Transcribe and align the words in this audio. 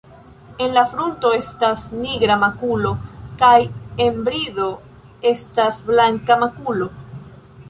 En 0.67 0.71
la 0.75 0.83
frunto 0.93 1.29
estas 1.39 1.83
nigra 1.97 2.37
makulo 2.45 2.93
kaj 3.43 3.53
en 4.07 4.19
brido 4.31 4.67
estas 5.35 5.83
blanka 5.93 6.39
makulo. 6.47 6.91